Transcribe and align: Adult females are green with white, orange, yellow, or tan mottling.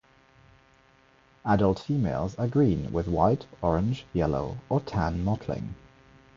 Adult 1.45 1.77
females 1.77 2.33
are 2.39 2.47
green 2.47 2.91
with 2.91 3.07
white, 3.07 3.45
orange, 3.61 4.03
yellow, 4.13 4.57
or 4.67 4.79
tan 4.79 5.23
mottling. 5.23 5.75